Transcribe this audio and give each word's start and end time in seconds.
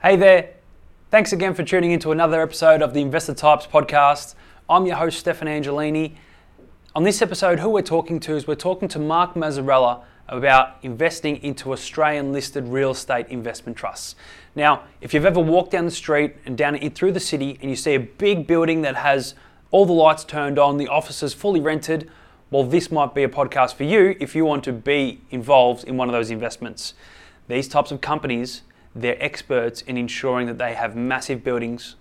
Hey 0.00 0.14
there. 0.14 0.50
Thanks 1.10 1.32
again 1.32 1.54
for 1.54 1.64
tuning 1.64 1.90
into 1.90 2.12
another 2.12 2.40
episode 2.40 2.82
of 2.82 2.94
the 2.94 3.00
Investor 3.00 3.34
Types 3.34 3.66
podcast. 3.66 4.36
I'm 4.70 4.86
your 4.86 4.94
host, 4.94 5.18
Stefan 5.18 5.48
Angelini. 5.48 6.14
On 6.94 7.02
this 7.02 7.20
episode, 7.20 7.58
who 7.58 7.68
we're 7.68 7.82
talking 7.82 8.20
to 8.20 8.36
is 8.36 8.46
we're 8.46 8.54
talking 8.54 8.86
to 8.90 9.00
Mark 9.00 9.34
Mazzarella 9.34 10.04
about 10.28 10.76
investing 10.82 11.42
into 11.42 11.72
Australian 11.72 12.32
listed 12.32 12.68
real 12.68 12.92
estate 12.92 13.26
investment 13.26 13.76
trusts. 13.76 14.14
Now, 14.54 14.84
if 15.00 15.12
you've 15.12 15.26
ever 15.26 15.40
walked 15.40 15.72
down 15.72 15.84
the 15.84 15.90
street 15.90 16.36
and 16.46 16.56
down 16.56 16.76
in, 16.76 16.92
through 16.92 17.10
the 17.10 17.18
city 17.18 17.58
and 17.60 17.68
you 17.68 17.74
see 17.74 17.96
a 17.96 18.00
big 18.00 18.46
building 18.46 18.82
that 18.82 18.94
has 18.94 19.34
all 19.72 19.84
the 19.84 19.92
lights 19.92 20.22
turned 20.22 20.60
on, 20.60 20.76
the 20.76 20.86
offices 20.86 21.34
fully 21.34 21.58
rented, 21.58 22.08
well, 22.52 22.62
this 22.62 22.92
might 22.92 23.16
be 23.16 23.24
a 23.24 23.28
podcast 23.28 23.74
for 23.74 23.82
you 23.82 24.14
if 24.20 24.36
you 24.36 24.44
want 24.44 24.62
to 24.62 24.72
be 24.72 25.22
involved 25.32 25.82
in 25.82 25.96
one 25.96 26.08
of 26.08 26.12
those 26.12 26.30
investments. 26.30 26.94
These 27.48 27.66
types 27.66 27.90
of 27.90 28.00
companies, 28.00 28.62
they're 28.94 29.22
experts 29.22 29.82
in 29.82 29.96
ensuring 29.96 30.46
that 30.46 30.58
they 30.58 30.74
have 30.74 30.96
massive 30.96 31.44
buildings 31.44 31.96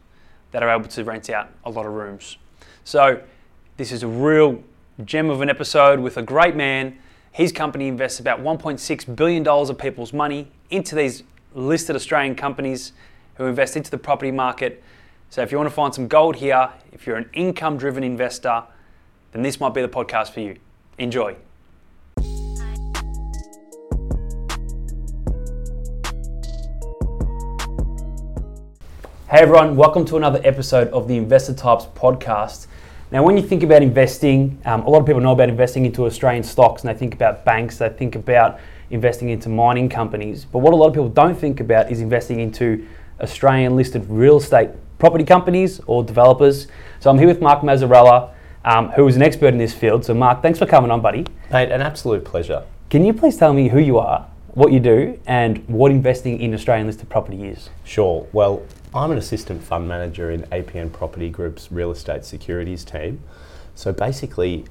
that 0.52 0.64
are 0.64 0.70
able 0.70 0.88
to 0.88 1.04
rent 1.04 1.30
out 1.30 1.50
a 1.64 1.70
lot 1.70 1.86
of 1.86 1.94
rooms. 1.94 2.38
So, 2.84 3.22
this 3.78 3.92
is 3.92 4.02
a 4.02 4.08
real 4.08 4.64
gem 5.06 5.30
of 5.30 5.42
an 5.42 5.50
episode 5.50 6.00
with 6.00 6.18
a 6.18 6.22
great 6.22 6.56
man. 6.56 6.98
His 7.32 7.52
company 7.52 7.88
invests 7.88 8.20
about 8.20 8.42
$1.6 8.42 9.16
billion 9.16 9.48
of 9.48 9.78
people's 9.78 10.14
money 10.14 10.48
into 10.70 10.96
these 10.96 11.24
listed 11.54 11.96
Australian 11.96 12.36
companies 12.36 12.94
who 13.36 13.46
invest 13.46 13.76
into 13.78 13.92
the 13.92 13.98
property 13.98 14.32
market. 14.32 14.84
So, 15.30 15.42
if 15.42 15.52
you 15.52 15.58
want 15.58 15.70
to 15.70 15.76
find 15.76 15.94
some 15.94 16.08
gold 16.08 16.38
here, 16.38 16.70
if 16.92 17.06
you're 17.06 17.18
an 17.18 17.30
income 17.34 17.78
driven 17.78 18.04
investor, 18.04 18.64
then 19.34 19.44
this 19.44 19.60
might 19.60 19.74
be 19.74 19.82
the 19.82 19.90
podcast 19.90 20.32
for 20.32 20.40
you. 20.40 20.58
Enjoy. 20.98 21.36
Hey 29.30 29.40
everyone, 29.40 29.76
welcome 29.76 30.06
to 30.06 30.16
another 30.16 30.40
episode 30.46 30.88
of 30.92 31.10
the 31.10 31.18
Investor 31.18 31.54
Types 31.54 31.84
podcast. 31.84 32.68
Now, 33.12 33.24
when 33.24 33.36
you 33.36 33.44
think 33.44 33.62
about 33.62 33.84
investing, 33.84 34.58
um, 34.64 34.84
a 34.84 34.90
lot 34.90 35.02
of 35.02 35.06
people 35.06 35.20
know 35.20 35.34
about 35.34 35.50
investing 35.50 35.86
into 35.86 36.06
Australian 36.06 36.44
stocks 36.44 36.82
and 36.82 36.96
they 36.96 36.98
think 36.98 37.14
about 37.14 37.44
banks, 37.44 37.78
they 37.78 37.90
think 37.90 38.16
about 38.16 38.58
investing 38.90 39.28
into 39.28 39.50
mining 39.50 39.90
companies. 39.90 40.46
But 40.46 40.60
what 40.60 40.72
a 40.72 40.78
lot 40.78 40.88
of 40.88 40.94
people 40.94 41.10
don't 41.10 41.36
think 41.36 41.60
about 41.60 41.92
is 41.92 42.00
investing 42.00 42.40
into 42.40 42.88
Australian 43.20 43.76
listed 43.76 44.06
real 44.10 44.38
estate 44.38 44.70
property 44.98 45.26
companies 45.26 45.82
or 45.88 46.06
developers. 46.06 46.68
So 47.02 47.10
I'm 47.10 47.18
here 47.18 47.28
with 47.28 47.42
Mark 47.42 47.64
Mazzarella, 47.64 48.34
um, 48.64 48.92
who 48.92 49.06
is 49.10 49.18
an 49.18 49.24
expert 49.24 49.48
in 49.48 49.58
this 49.58 49.74
field. 49.74 50.06
So, 50.06 50.14
Mark, 50.14 50.42
thanks 50.42 50.58
for 50.58 50.66
coming 50.66 50.90
on, 50.90 51.02
buddy. 51.02 51.26
Mate, 51.52 51.70
an 51.70 51.82
absolute 51.82 52.24
pleasure. 52.24 52.64
Can 52.90 53.04
you 53.04 53.12
please 53.12 53.36
tell 53.36 53.52
me 53.52 53.68
who 53.68 53.80
you 53.80 53.98
are, 53.98 54.26
what 54.54 54.72
you 54.72 54.80
do, 54.80 55.20
and 55.28 55.68
what 55.68 55.92
investing 55.92 56.40
in 56.40 56.54
Australian 56.54 56.88
listed 56.88 57.10
property 57.10 57.44
is? 57.44 57.70
Sure. 57.84 58.26
Well, 58.32 58.64
I'm 58.98 59.12
an 59.12 59.20
assistant 59.20 59.64
fund 59.64 59.88
manager 59.88 60.32
in 60.32 60.42
APN 60.44 60.92
Property 60.92 61.30
Group's 61.30 61.72
real 61.72 61.92
estate 61.92 62.26
securities 62.26 62.84
team. 62.84 63.22
So 63.76 63.94
basically, 63.94 64.66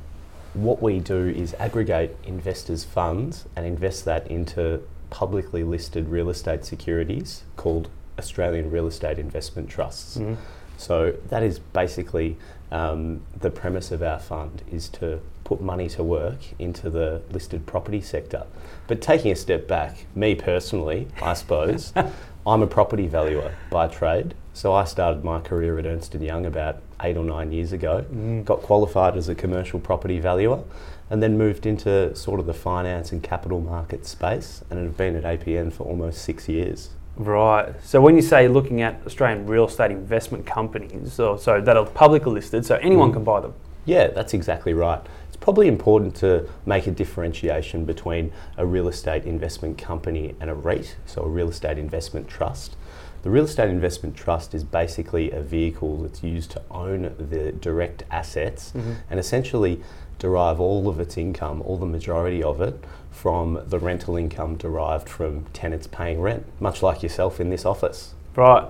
what 0.52 0.82
we 0.82 0.98
do 0.98 1.28
is 1.28 1.54
aggregate 1.60 2.16
investors' 2.24 2.82
funds 2.82 3.44
and 3.54 3.64
invest 3.64 4.04
that 4.06 4.26
into 4.26 4.82
publicly 5.10 5.62
listed 5.62 6.08
real 6.08 6.28
estate 6.28 6.64
securities 6.64 7.44
called 7.56 7.88
Australian 8.18 8.70
Real 8.70 8.88
Estate 8.88 9.20
Investment 9.20 9.70
Trusts. 9.70 10.16
Mm-hmm. 10.16 10.34
So 10.76 11.14
that 11.28 11.44
is 11.44 11.60
basically 11.60 12.36
um, 12.72 13.22
the 13.38 13.50
premise 13.50 13.92
of 13.92 14.02
our 14.02 14.18
fund 14.18 14.62
is 14.72 14.88
to 14.88 15.20
put 15.44 15.60
money 15.60 15.88
to 15.90 16.02
work 16.02 16.38
into 16.58 16.90
the 16.90 17.22
listed 17.30 17.64
property 17.64 18.00
sector. 18.00 18.44
But 18.88 19.00
taking 19.00 19.30
a 19.30 19.36
step 19.36 19.68
back, 19.68 20.06
me 20.16 20.34
personally, 20.34 21.06
I 21.22 21.34
suppose, 21.34 21.92
I'm 22.46 22.62
a 22.62 22.66
property 22.66 23.08
valuer 23.08 23.56
by 23.70 23.88
trade. 23.88 24.34
So 24.52 24.72
I 24.72 24.84
started 24.84 25.24
my 25.24 25.40
career 25.40 25.78
at 25.80 25.84
Ernst 25.84 26.14
& 26.14 26.20
Young 26.20 26.46
about 26.46 26.80
eight 27.02 27.16
or 27.16 27.24
nine 27.24 27.50
years 27.50 27.72
ago, 27.72 28.06
mm. 28.10 28.44
got 28.44 28.62
qualified 28.62 29.16
as 29.16 29.28
a 29.28 29.34
commercial 29.34 29.80
property 29.80 30.20
valuer, 30.20 30.62
and 31.10 31.20
then 31.20 31.36
moved 31.36 31.66
into 31.66 32.14
sort 32.14 32.38
of 32.38 32.46
the 32.46 32.54
finance 32.54 33.10
and 33.10 33.22
capital 33.22 33.60
market 33.60 34.06
space 34.06 34.62
and 34.70 34.78
have 34.78 34.96
been 34.96 35.16
at 35.16 35.24
APN 35.24 35.72
for 35.72 35.82
almost 35.82 36.22
six 36.22 36.48
years. 36.48 36.90
Right. 37.16 37.74
So 37.82 38.00
when 38.00 38.14
you 38.14 38.22
say 38.22 38.46
looking 38.46 38.80
at 38.80 39.00
Australian 39.04 39.46
real 39.46 39.66
estate 39.66 39.90
investment 39.90 40.46
companies, 40.46 41.12
so, 41.12 41.36
so 41.36 41.60
that 41.60 41.76
are 41.76 41.86
publicly 41.86 42.32
listed, 42.32 42.64
so 42.64 42.76
anyone 42.76 43.10
mm. 43.10 43.14
can 43.14 43.24
buy 43.24 43.40
them. 43.40 43.54
Yeah, 43.86 44.08
that's 44.08 44.34
exactly 44.34 44.72
right. 44.72 45.00
It's 45.36 45.44
probably 45.44 45.68
important 45.68 46.14
to 46.16 46.48
make 46.64 46.86
a 46.86 46.90
differentiation 46.90 47.84
between 47.84 48.32
a 48.56 48.64
real 48.64 48.88
estate 48.88 49.26
investment 49.26 49.76
company 49.76 50.34
and 50.40 50.48
a 50.48 50.54
REIT, 50.54 50.96
so 51.04 51.22
a 51.22 51.28
real 51.28 51.50
estate 51.50 51.76
investment 51.76 52.26
trust. 52.26 52.74
The 53.22 53.28
real 53.28 53.44
estate 53.44 53.68
investment 53.68 54.16
trust 54.16 54.54
is 54.54 54.64
basically 54.64 55.30
a 55.30 55.42
vehicle 55.42 55.98
that's 55.98 56.22
used 56.22 56.52
to 56.52 56.62
own 56.70 57.14
the 57.18 57.52
direct 57.52 58.04
assets 58.10 58.72
mm-hmm. 58.74 58.92
and 59.10 59.20
essentially 59.20 59.82
derive 60.18 60.58
all 60.58 60.88
of 60.88 60.98
its 61.00 61.18
income, 61.18 61.60
all 61.60 61.76
the 61.76 61.84
majority 61.84 62.42
of 62.42 62.62
it, 62.62 62.82
from 63.10 63.62
the 63.66 63.78
rental 63.78 64.16
income 64.16 64.56
derived 64.56 65.06
from 65.06 65.44
tenants 65.52 65.86
paying 65.86 66.18
rent, 66.18 66.46
much 66.60 66.82
like 66.82 67.02
yourself 67.02 67.40
in 67.40 67.50
this 67.50 67.66
office. 67.66 68.14
Right. 68.34 68.64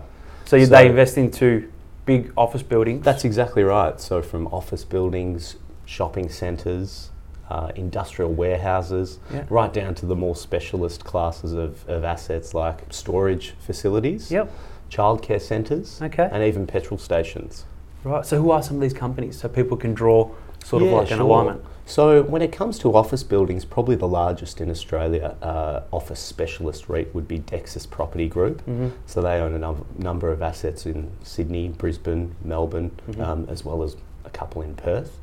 So, 0.46 0.58
So- 0.58 0.66
they 0.66 0.88
invest 0.88 1.16
into 1.16 1.70
big 2.06 2.32
office 2.36 2.64
buildings. 2.64 3.04
That's 3.04 3.24
exactly 3.24 3.62
right. 3.62 4.00
So, 4.00 4.20
from 4.20 4.48
office 4.48 4.84
buildings, 4.84 5.56
shopping 5.86 6.28
centres, 6.28 7.10
uh, 7.48 7.70
industrial 7.76 8.32
warehouses, 8.32 9.18
Yeah. 9.32 9.44
right 9.48 9.72
down 9.72 9.94
to 9.96 10.06
the 10.06 10.16
more 10.16 10.36
specialist 10.36 11.04
classes 11.04 11.52
of, 11.52 11.88
of 11.88 12.04
assets 12.04 12.52
like 12.54 12.82
storage 12.90 13.54
facilities, 13.60 14.30
Yep. 14.30 14.50
childcare 14.90 15.40
centres, 15.40 16.00
Okay. 16.02 16.28
and 16.30 16.42
even 16.42 16.66
petrol 16.66 16.98
stations. 16.98 17.64
Right. 18.04 18.26
So 18.26 18.40
who 18.42 18.50
are 18.50 18.62
some 18.62 18.76
of 18.76 18.82
these 18.82 18.92
companies 18.94 19.40
so 19.40 19.48
people 19.48 19.76
can 19.76 19.94
draw 19.94 20.28
sort 20.64 20.82
of 20.82 20.90
Yeah, 20.90 20.96
like 20.96 21.10
an 21.12 21.20
alignment? 21.20 21.62
So, 21.88 22.24
when 22.24 22.42
it 22.42 22.50
comes 22.50 22.80
to 22.80 22.96
office 22.96 23.22
buildings, 23.22 23.64
probably 23.64 23.94
the 23.94 24.08
largest 24.08 24.60
in 24.60 24.68
Australia 24.70 25.36
uh, 25.40 25.82
office 25.92 26.18
specialist 26.18 26.88
REIT 26.88 27.14
would 27.14 27.28
be 27.28 27.38
Dexus 27.38 27.86
Property 27.88 28.28
Group. 28.28 28.58
Mm-hmm. 28.62 28.88
So, 29.06 29.22
they 29.22 29.38
own 29.40 29.54
a 29.54 29.58
num- 29.60 29.84
number 29.96 30.32
of 30.32 30.42
assets 30.42 30.84
in 30.84 31.12
Sydney, 31.22 31.68
Brisbane, 31.68 32.34
Melbourne, 32.42 32.90
Mm-hmm. 33.08 33.20
um, 33.22 33.46
as 33.48 33.64
well 33.64 33.84
as 33.84 33.96
a 34.24 34.30
couple 34.30 34.62
in 34.62 34.74
Perth. 34.74 35.16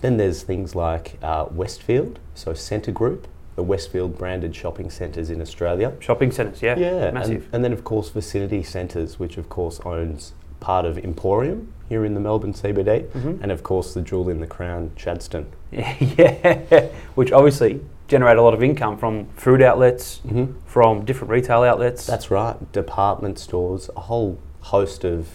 Then 0.00 0.16
there's 0.16 0.42
things 0.42 0.74
like 0.74 1.18
uh, 1.22 1.46
Westfield, 1.50 2.18
so 2.34 2.54
Scentre 2.54 2.92
Group, 2.92 3.26
the 3.56 3.62
Westfield 3.62 4.16
branded 4.16 4.54
shopping 4.54 4.90
centres 4.90 5.30
in 5.30 5.40
Australia. 5.40 5.92
Shopping 6.00 6.30
centres, 6.30 6.62
yeah. 6.62 6.78
Yeah, 6.78 7.06
and- 7.06 7.14
Massive. 7.14 7.48
And, 7.52 7.64
then 7.64 7.72
of 7.72 7.82
course 7.84 8.08
Vicinity 8.10 8.62
Centres, 8.62 9.18
which 9.18 9.36
of 9.36 9.48
course 9.48 9.80
owns 9.84 10.32
part 10.60 10.84
of 10.84 10.98
Emporium 10.98 11.72
here 11.88 12.04
in 12.04 12.14
the 12.14 12.20
Melbourne 12.20 12.52
CBD, 12.52 13.06
Mhm. 13.12 13.42
and 13.42 13.50
of 13.50 13.62
course 13.62 13.94
the 13.94 14.02
jewel 14.02 14.28
in 14.28 14.40
the 14.40 14.46
crown, 14.46 14.90
Chadstone. 14.96 15.46
yeah. 15.72 16.88
Which 17.14 17.32
obviously 17.32 17.80
generate 18.08 18.36
a 18.36 18.42
lot 18.42 18.54
of 18.54 18.62
income 18.62 18.96
from 18.96 19.26
food 19.36 19.60
outlets, 19.62 20.20
Mm-hmm. 20.26 20.52
from 20.66 21.04
different 21.04 21.30
retail 21.30 21.62
outlets. 21.62 22.06
That's 22.06 22.30
right, 22.30 22.56
department 22.72 23.38
stores, 23.38 23.90
a 23.96 24.00
whole 24.02 24.38
host 24.60 25.04
of 25.04 25.28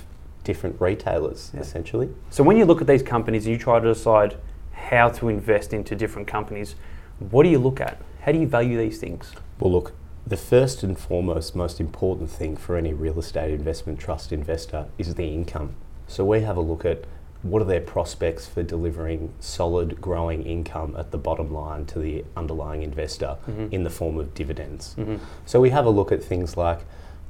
different 0.44 0.80
retailers 0.80 1.52
Yeah. 1.54 1.62
essentially. 1.62 2.10
so 2.30 2.44
when 2.44 2.58
you 2.58 2.66
look 2.66 2.82
at 2.82 2.88
these 2.88 3.02
companies 3.04 3.46
and 3.46 3.54
you 3.54 3.58
try 3.60 3.80
to 3.80 3.88
decide 3.88 4.36
how 4.74 5.10
to 5.10 5.30
invest 5.30 5.74
into 5.74 5.96
different 5.96 6.28
companies, 6.28 6.76
what 7.20 7.44
do 7.44 7.50
you 7.50 7.60
look 7.60 7.80
at? 7.80 7.98
How 8.22 8.32
do 8.32 8.40
you 8.40 8.48
value 8.48 8.78
these 8.78 9.00
things? 9.00 9.32
Well, 9.60 9.72
look, 9.72 9.94
the 10.26 10.38
first 10.38 10.84
and 10.84 10.98
foremost, 10.98 11.56
most 11.56 11.80
important 11.80 12.30
thing 12.30 12.56
for 12.58 12.76
any 12.78 12.94
real 12.94 13.20
estate 13.20 13.52
investment 13.52 14.00
trust 14.00 14.32
investor 14.32 14.88
is 14.98 15.16
the 15.16 15.26
income. 15.26 15.76
So 16.08 16.26
we 16.26 16.42
have 16.42 16.58
a 16.58 16.62
look 16.62 16.86
at 16.86 17.06
what 17.42 17.62
are 17.62 17.66
their 17.66 17.82
prospects 17.82 18.48
for 18.48 18.64
delivering 18.64 19.34
solid, 19.40 20.00
growing 20.00 20.44
income 20.44 20.96
at 20.98 21.12
the 21.12 21.18
bottom 21.18 21.54
line 21.54 21.86
to 21.88 22.00
the 22.00 22.24
underlying 22.38 22.82
investor 22.84 23.38
mm-hmm. 23.46 23.68
in 23.72 23.84
the 23.84 23.90
form 23.90 24.18
of 24.18 24.34
dividends. 24.34 24.96
Mm-hmm. 24.98 25.18
So 25.46 25.60
we 25.60 25.70
have 25.72 25.86
a 25.86 25.90
look 25.90 26.12
at 26.12 26.24
things 26.24 26.56
like 26.56 26.80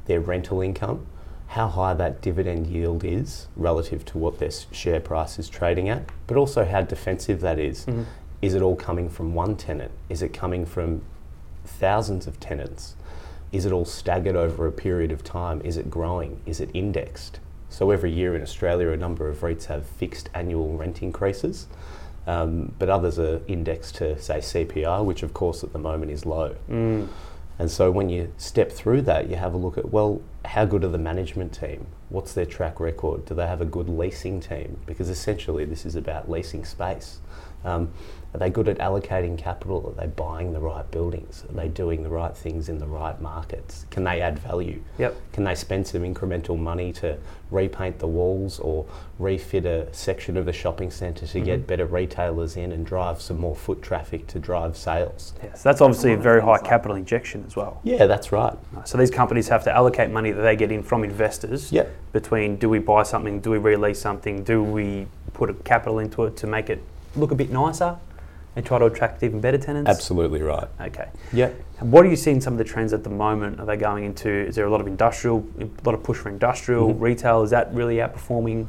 their 0.06 0.20
rental 0.20 0.62
income, 0.62 1.08
how 1.53 1.68
high 1.68 1.94
that 1.94 2.19
dividend 2.19 2.66
yield 2.66 3.04
is 3.04 3.48
relative 3.56 4.04
to 4.04 4.18
what 4.18 4.39
their 4.39 4.50
share 4.72 5.00
price 5.00 5.38
is 5.38 5.48
trading 5.48 5.88
at, 5.88 6.01
but 6.25 6.36
also 6.36 6.66
how 6.66 6.81
defensive 6.81 7.42
that 7.42 7.60
is. 7.60 7.86
Is 8.42 8.56
it 8.56 8.63
all 8.63 8.75
coming 8.75 9.07
from 9.07 9.36
one 9.36 9.56
tenant? 9.56 9.92
Is 10.10 10.24
it 10.24 10.33
coming 10.33 10.66
from 10.66 11.04
thousands 11.63 12.25
of 12.25 12.39
tenants? 12.39 12.95
Is 13.51 13.66
it 13.66 13.72
all 13.72 13.86
staggered 13.86 14.36
over 14.36 14.66
a 14.66 14.72
period 14.72 15.12
of 15.12 15.24
time? 15.24 15.62
Is 15.63 15.78
it 15.78 15.92
growing? 15.92 16.42
Is 16.48 16.60
it 16.60 16.72
indexed? 16.74 17.39
So 17.69 17.92
every 17.92 18.12
year 18.12 18.36
in 18.36 18.42
Australia, 18.42 18.89
a 18.89 18.98
number 18.98 19.30
of 19.30 19.42
REITs 19.42 19.66
have 19.66 19.86
fixed 19.86 20.31
annual 20.33 20.75
rent 20.75 21.04
increases, 21.04 21.68
um, 22.25 22.74
but 22.80 22.89
others 22.89 23.19
are 23.19 23.42
indexed 23.48 23.95
to, 23.95 24.19
say, 24.19 24.39
CPI, 24.39 25.06
which 25.06 25.22
of 25.22 25.36
course 25.36 25.63
at 25.63 25.72
the 25.72 25.80
moment 25.80 26.12
is 26.12 26.25
low. 26.25 26.56
Mm. 26.68 27.10
And 27.60 27.70
so 27.70 27.92
when 27.92 28.10
you 28.10 28.34
step 28.38 28.72
through 28.72 29.04
that, 29.04 29.30
you 29.30 29.36
have 29.36 29.54
a 29.54 29.58
look 29.58 29.78
at, 29.78 29.92
well, 29.92 30.22
how 30.46 30.66
good 30.66 30.84
are 30.84 30.90
the 30.90 30.98
management 30.98 31.54
team? 31.54 31.88
What's 32.10 32.34
their 32.34 32.46
track 32.46 32.80
record? 32.80 33.26
Do 33.26 33.36
they 33.36 33.48
have 33.48 33.62
a 33.62 33.66
good 33.66 33.88
leasing 33.88 34.40
team? 34.40 34.80
Because 34.86 35.10
essentially, 35.10 35.64
this 35.66 35.86
is 35.86 35.96
about 35.96 36.30
leasing 36.30 36.66
space. 36.66 37.20
Um, 37.65 37.89
are 38.33 38.39
they 38.39 38.50
good 38.50 38.68
at 38.68 38.80
allocating 38.80 39.38
capital? 39.38 39.94
Are 39.95 40.01
they 40.01 40.07
buying 40.07 40.54
the 40.54 40.60
right 40.60 40.89
buildings? 40.89 41.45
Are 41.48 41.54
they 41.54 41.68
doing 41.68 42.01
the 42.01 42.10
right 42.10 42.36
things 42.36 42.68
in 42.68 42.80
the 42.80 42.88
right 42.88 43.19
markets? 43.21 43.86
Can 43.92 44.04
they 44.04 44.21
add 44.21 44.39
value? 44.39 44.81
Yep. 44.98 45.15
Can 45.33 45.44
they 45.44 45.54
spend 45.54 45.86
some 45.86 46.01
incremental 46.01 46.57
money 46.57 46.92
to 46.94 47.18
repaint 47.51 48.00
the 48.00 48.07
walls 48.07 48.60
or 48.60 48.88
refit 49.19 49.65
a 49.68 49.94
section 49.94 50.36
of 50.36 50.48
the 50.48 50.54
shopping 50.54 50.89
centre 50.89 51.27
to 51.27 51.39
get 51.42 51.68
better 51.68 51.86
retailers 51.86 52.57
in 52.57 52.71
and 52.71 52.83
drive 52.88 53.21
some 53.21 53.39
more 53.39 53.56
foot 53.56 53.83
traffic 53.83 54.25
to 54.27 54.39
drive 54.39 54.75
sales? 54.75 55.33
Yes, 55.44 55.62
that's 55.62 55.80
obviously 55.81 56.13
a 56.13 56.18
very 56.18 56.42
high 56.42 56.57
capital 56.57 56.98
injection 56.98 57.44
as 57.45 57.56
well. 57.56 57.80
Yeah, 57.83 58.07
that's 58.07 58.31
right. 58.31 58.57
So 58.86 58.98
these 58.98 59.12
companies 59.12 59.48
have 59.50 59.63
to 59.66 59.71
allocate 59.71 60.09
money 60.09 60.31
that 60.31 60.42
they 60.42 60.56
get 60.56 60.71
in 60.71 60.81
from 60.81 61.04
investors 61.04 61.71
Yep. 61.71 61.92
between 62.13 62.56
do 62.56 62.68
we 62.68 62.80
buy 62.80 63.04
something, 63.04 63.39
do 63.42 63.51
we 63.51 63.59
release 63.59 64.00
something, 64.01 64.44
do 64.44 64.63
we 64.63 65.06
put 65.33 65.51
a 65.51 65.54
capital 65.54 66.00
into 66.00 66.24
it 66.25 66.36
to 66.38 66.48
make 66.48 66.71
it 66.71 66.81
look 67.15 67.31
a 67.31 67.36
bit 67.36 67.51
nicer 67.51 67.98
and 68.56 68.65
try 68.65 68.77
to 68.80 68.86
attract 68.86 69.24
even 69.24 69.42
better 69.42 69.57
tenants? 69.57 69.89
Absolutely 69.89 70.42
right. 70.42 70.68
Okay. 70.81 71.10
Yep. 71.33 71.56
And 71.80 71.92
what 71.92 72.06
are 72.06 72.10
you 72.10 72.15
seeing 72.15 72.39
some 72.42 72.54
of 72.54 72.57
the 72.60 72.63
trends 72.63 72.94
at 72.94 73.04
the 73.04 73.10
moment? 73.10 73.60
Are 73.60 73.65
they 73.65 73.77
going 73.77 74.04
into, 74.04 74.30
is 74.30 74.56
there 74.56 74.65
a 74.65 74.69
lot 74.69 74.81
of 74.81 74.88
industrial, 74.88 75.45
a 75.60 75.68
lot 75.86 75.95
of 75.95 76.04
push 76.04 76.18
for 76.18 76.30
industrial, 76.30 76.94
Mhm. 76.94 77.01
retail? 77.01 77.42
Is 77.44 77.50
that 77.50 77.74
really 77.74 77.95
outperforming? 77.98 78.68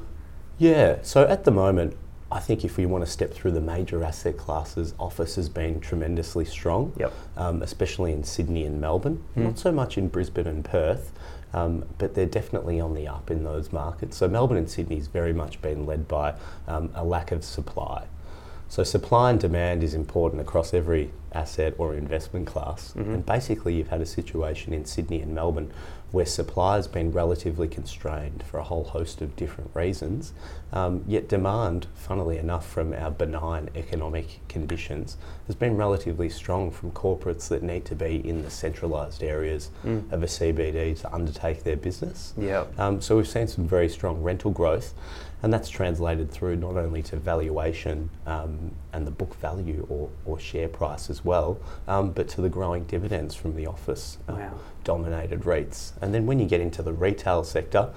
Yeah, 0.58 0.96
so 1.02 1.24
at 1.24 1.44
the 1.44 1.50
moment, 1.50 1.96
I 2.32 2.40
think 2.40 2.64
if 2.64 2.76
we 2.76 2.86
want 2.86 3.04
to 3.04 3.10
step 3.10 3.32
through 3.32 3.52
the 3.52 3.60
major 3.60 4.02
asset 4.02 4.36
classes, 4.36 4.94
office 4.98 5.36
has 5.36 5.48
been 5.48 5.78
tremendously 5.80 6.44
strong, 6.44 6.92
Yep. 6.96 7.12
um, 7.36 7.62
especially 7.62 8.12
in 8.12 8.24
Sydney 8.24 8.64
and 8.64 8.80
Melbourne. 8.80 9.22
Mm. 9.36 9.42
Not 9.44 9.58
so 9.58 9.70
much 9.70 9.96
in 9.98 10.08
Brisbane 10.08 10.46
and 10.46 10.64
Perth, 10.64 11.12
um, 11.52 11.84
but 11.98 12.14
they're 12.14 12.26
definitely 12.26 12.80
on 12.80 12.94
the 12.94 13.06
up 13.06 13.30
in 13.30 13.44
those 13.44 13.72
markets. 13.72 14.16
So 14.16 14.26
Melbourne 14.26 14.56
and 14.56 14.68
Sydney's 14.68 15.06
very 15.06 15.32
much 15.32 15.60
been 15.62 15.86
led 15.86 16.08
by 16.08 16.34
um, 16.66 16.90
a 16.94 17.04
lack 17.04 17.30
of 17.30 17.44
supply. 17.44 18.04
So 18.74 18.82
supply 18.82 19.30
and 19.30 19.38
demand 19.38 19.84
is 19.84 19.94
important 19.94 20.42
across 20.42 20.74
every 20.74 21.12
asset 21.30 21.74
or 21.78 21.94
investment 21.94 22.48
class. 22.48 22.92
Mhm. 22.96 23.14
And 23.14 23.24
basically, 23.24 23.74
you've 23.74 23.90
had 23.90 24.00
a 24.00 24.06
situation 24.06 24.72
in 24.72 24.84
Sydney 24.84 25.20
and 25.22 25.32
Melbourne 25.32 25.70
where 26.14 26.24
supply 26.24 26.76
has 26.76 26.86
been 26.86 27.10
relatively 27.10 27.66
constrained 27.66 28.40
for 28.48 28.58
a 28.58 28.62
whole 28.62 28.84
host 28.84 29.20
of 29.20 29.34
different 29.34 29.68
reasons. 29.74 30.32
Um, 30.72 31.02
yet 31.08 31.28
demand, 31.28 31.88
funnily 31.94 32.38
enough, 32.38 32.66
from 32.68 32.92
our 32.92 33.10
benign 33.10 33.68
economic 33.74 34.38
conditions, 34.48 35.16
has 35.48 35.56
been 35.56 35.76
relatively 35.76 36.28
strong 36.28 36.70
from 36.70 36.92
corporates 36.92 37.48
that 37.48 37.64
need 37.64 37.84
to 37.86 37.96
be 37.96 38.26
in 38.28 38.42
the 38.42 38.50
centralised 38.50 39.22
areas 39.24 39.70
Mm. 39.84 40.12
of 40.12 40.22
a 40.22 40.26
CBD 40.28 40.94
to 41.00 41.12
undertake 41.12 41.64
their 41.64 41.76
business. 41.76 42.32
Yeah. 42.38 42.64
Um, 42.78 43.00
so 43.00 43.16
we've 43.16 43.28
seen 43.28 43.48
some 43.48 43.66
very 43.66 43.88
strong 43.88 44.22
rental 44.22 44.50
growth, 44.52 44.94
and 45.42 45.52
that's 45.52 45.68
translated 45.68 46.30
through 46.30 46.56
not 46.56 46.76
only 46.76 47.02
to 47.02 47.16
valuation 47.16 48.10
um, 48.26 48.70
and 48.92 49.06
the 49.06 49.10
book 49.10 49.34
value 49.36 49.84
or, 49.90 50.10
or 50.24 50.38
share 50.40 50.68
price 50.68 51.10
as 51.10 51.24
well, 51.24 51.58
um, 51.88 52.10
but 52.12 52.28
to 52.30 52.40
the 52.40 52.48
growing 52.48 52.84
dividends 52.84 53.34
from 53.34 53.54
the 53.56 53.66
office 53.66 54.18
uh, 54.28 54.32
Wow. 54.34 54.54
dominated 54.84 55.40
REITs. 55.44 55.92
And 56.04 56.12
then 56.12 56.26
when 56.26 56.38
you 56.38 56.46
get 56.46 56.60
into 56.60 56.82
the 56.82 56.92
retail 56.92 57.44
sector, 57.44 57.88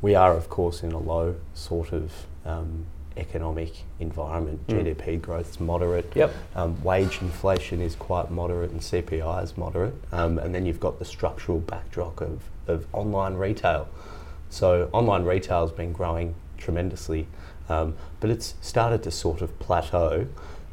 we 0.00 0.14
are 0.14 0.34
of 0.34 0.48
course 0.48 0.82
in 0.82 0.92
a 0.92 0.98
low 0.98 1.36
sort 1.52 1.92
of 1.92 2.10
um, 2.46 2.86
economic 3.18 3.84
environment. 3.98 4.66
Mm. 4.66 4.96
GDP 4.96 5.40
is 5.40 5.60
moderate. 5.60 6.10
Yep. 6.14 6.34
Um, 6.56 6.82
wage 6.82 7.20
inflation 7.20 7.82
is 7.82 7.94
quite 7.94 8.30
moderate 8.30 8.70
and 8.70 8.80
CPI 8.80 9.44
is 9.44 9.58
moderate. 9.58 9.94
Um, 10.10 10.38
and 10.38 10.54
then 10.54 10.64
you've 10.64 10.80
got 10.80 10.98
the 10.98 11.04
structural 11.04 11.58
backdrop 11.58 12.22
of, 12.22 12.40
of 12.66 12.86
online 12.94 13.34
retail. 13.34 13.86
So 14.48 14.88
online 14.92 15.24
retail 15.24 15.60
has 15.66 15.76
been 15.76 15.92
growing 15.92 16.34
tremendously, 16.56 17.26
um, 17.68 17.94
but 18.20 18.30
it's 18.30 18.54
started 18.62 19.02
to 19.02 19.10
sort 19.10 19.42
of 19.42 19.56
plateau 19.58 20.26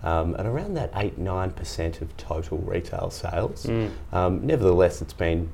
um, 0.03 0.35
at 0.35 0.45
around 0.45 0.75
that 0.75 0.91
8 0.95 1.19
9% 1.19 2.01
of 2.01 2.15
total 2.15 2.59
retail 2.59 3.09
sales. 3.11 3.65
Mm. 3.65 3.91
Um, 4.13 4.47
nevertheless, 4.47 5.01
it's 5.01 5.13
been 5.13 5.49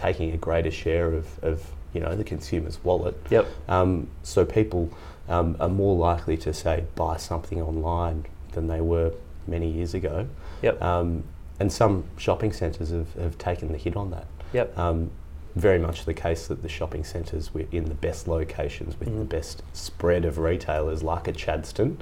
taking 0.00 0.32
a 0.32 0.36
greater 0.36 0.70
share 0.70 1.12
of, 1.12 1.26
of 1.44 1.62
you 1.92 2.00
know, 2.00 2.14
the 2.16 2.24
consumer's 2.24 2.82
wallet. 2.82 3.14
Yep. 3.30 3.46
Um, 3.68 4.08
so 4.22 4.44
people 4.46 4.90
um, 5.28 5.56
are 5.60 5.68
more 5.68 5.94
likely 5.96 6.36
to 6.38 6.54
say 6.54 6.84
buy 6.94 7.16
something 7.18 7.60
online 7.60 8.24
than 8.52 8.66
they 8.68 8.80
were 8.80 9.12
many 9.46 9.68
years 9.70 9.92
ago. 9.94 10.26
Yep. 10.62 10.80
Um, 10.82 11.24
and 11.58 11.70
some 11.70 12.04
shopping 12.16 12.52
centres 12.52 12.90
have, 12.90 13.12
have 13.14 13.36
taken 13.36 13.72
the 13.72 13.78
hit 13.78 13.94
on 13.96 14.10
that. 14.12 14.26
Yep. 14.54 14.78
Um, 14.78 15.10
very 15.56 15.78
much 15.78 16.04
the 16.06 16.14
case 16.14 16.46
that 16.46 16.62
the 16.62 16.68
shopping 16.68 17.04
centres 17.04 17.52
were 17.52 17.66
in 17.72 17.84
the 17.86 17.94
best 17.94 18.26
locations 18.26 18.98
with 18.98 19.08
the 19.08 19.24
Mhm. 19.24 19.28
best 19.28 19.62
spread 19.72 20.24
of 20.24 20.38
retailers, 20.38 21.02
like 21.02 21.28
a 21.28 21.32
Chadstone, 21.32 21.96